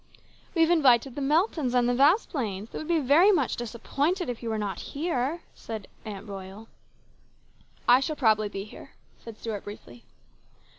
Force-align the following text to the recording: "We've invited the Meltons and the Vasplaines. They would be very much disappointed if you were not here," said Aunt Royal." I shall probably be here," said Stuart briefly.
"We've 0.55 0.71
invited 0.71 1.13
the 1.13 1.21
Meltons 1.21 1.75
and 1.75 1.87
the 1.87 1.93
Vasplaines. 1.93 2.71
They 2.71 2.79
would 2.79 2.87
be 2.87 2.97
very 2.99 3.31
much 3.31 3.55
disappointed 3.55 4.29
if 4.29 4.41
you 4.41 4.49
were 4.49 4.57
not 4.57 4.79
here," 4.97 5.43
said 5.53 5.87
Aunt 6.05 6.27
Royal." 6.27 6.69
I 7.87 7.99
shall 7.99 8.15
probably 8.15 8.49
be 8.49 8.63
here," 8.63 8.93
said 9.19 9.37
Stuart 9.37 9.63
briefly. 9.63 10.03